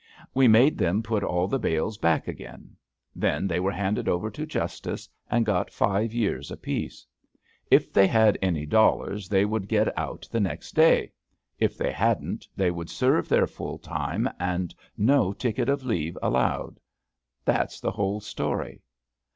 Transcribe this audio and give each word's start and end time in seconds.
We 0.33 0.47
made 0.47 0.79
them 0.79 1.03
put 1.03 1.23
all 1.23 1.47
the 1.47 1.59
bales 1.59 1.99
back 1.99 2.27
again. 2.27 2.75
Then 3.15 3.45
they 3.47 3.59
were 3.59 3.69
handed 3.71 4.09
over 4.09 4.31
to 4.31 4.47
justice 4.47 5.07
and 5.29 5.45
got 5.45 5.69
five 5.71 6.11
years 6.11 6.49
apiece. 6.49 7.05
If 7.69 7.93
they 7.93 8.07
had 8.07 8.35
any 8.41 8.65
dollars 8.65 9.29
they 9.29 9.45
would 9.45 9.67
get 9.67 9.95
out 9.95 10.27
the 10.31 10.39
next 10.39 10.71
day. 10.73 11.11
If 11.59 11.77
they 11.77 11.91
hadn't, 11.91 12.47
they 12.55 12.71
would 12.71 12.89
serve 12.89 13.29
their 13.29 13.45
full 13.45 13.77
time 13.77 14.27
and 14.39 14.73
no 14.97 15.33
ticket 15.33 15.69
of 15.69 15.85
leave 15.85 16.17
allowed. 16.23 16.79
That's 17.45 17.79
the 17.79 17.91
whole 17.91 18.21
story." 18.21 18.81